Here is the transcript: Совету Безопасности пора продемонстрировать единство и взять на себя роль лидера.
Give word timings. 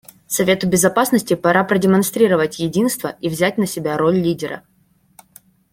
Совету 0.25 0.67
Безопасности 0.67 1.35
пора 1.35 1.63
продемонстрировать 1.63 2.57
единство 2.57 3.09
и 3.21 3.29
взять 3.29 3.59
на 3.59 3.67
себя 3.67 3.97
роль 3.99 4.15
лидера. 4.15 4.63